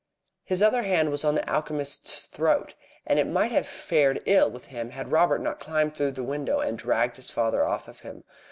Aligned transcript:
His 0.43 0.63
other 0.63 0.81
hand 0.81 1.11
was 1.11 1.23
on 1.23 1.35
the 1.35 1.47
alchemist's 1.47 2.25
throat, 2.25 2.73
and 3.05 3.19
it 3.19 3.27
might 3.27 3.51
have 3.51 3.67
fared 3.67 4.19
ill 4.25 4.49
with 4.49 4.65
him 4.65 4.89
had 4.89 5.11
Robert 5.11 5.41
not 5.43 5.59
climbed 5.59 5.95
through 5.95 6.13
the 6.13 6.23
window 6.23 6.59
and 6.59 6.75
dragged 6.75 7.17
his 7.17 7.29
father 7.29 7.63
off 7.63 7.85
from 7.85 7.93
him. 8.09 8.23